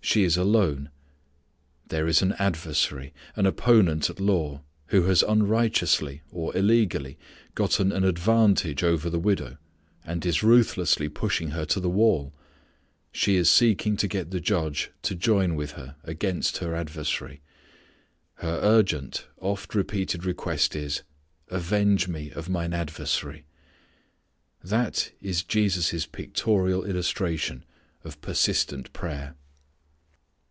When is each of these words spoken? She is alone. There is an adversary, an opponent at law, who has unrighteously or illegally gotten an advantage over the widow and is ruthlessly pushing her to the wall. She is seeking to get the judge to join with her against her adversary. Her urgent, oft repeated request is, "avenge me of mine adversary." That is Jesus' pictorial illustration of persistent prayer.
She 0.00 0.24
is 0.24 0.38
alone. 0.38 0.88
There 1.88 2.06
is 2.06 2.22
an 2.22 2.32
adversary, 2.38 3.12
an 3.36 3.44
opponent 3.44 4.08
at 4.08 4.18
law, 4.18 4.62
who 4.86 5.02
has 5.02 5.22
unrighteously 5.22 6.22
or 6.30 6.56
illegally 6.56 7.18
gotten 7.54 7.92
an 7.92 8.04
advantage 8.04 8.82
over 8.82 9.10
the 9.10 9.18
widow 9.18 9.58
and 10.06 10.24
is 10.24 10.42
ruthlessly 10.42 11.10
pushing 11.10 11.50
her 11.50 11.66
to 11.66 11.78
the 11.80 11.90
wall. 11.90 12.32
She 13.12 13.36
is 13.36 13.50
seeking 13.52 13.98
to 13.98 14.08
get 14.08 14.30
the 14.30 14.40
judge 14.40 14.92
to 15.02 15.14
join 15.14 15.56
with 15.56 15.72
her 15.72 15.96
against 16.04 16.58
her 16.58 16.74
adversary. 16.74 17.42
Her 18.36 18.60
urgent, 18.62 19.26
oft 19.40 19.74
repeated 19.74 20.24
request 20.24 20.74
is, 20.74 21.02
"avenge 21.48 22.08
me 22.08 22.30
of 22.30 22.48
mine 22.48 22.72
adversary." 22.72 23.44
That 24.64 25.10
is 25.20 25.42
Jesus' 25.42 26.06
pictorial 26.06 26.82
illustration 26.86 27.66
of 28.04 28.22
persistent 28.22 28.94
prayer. 28.94 29.34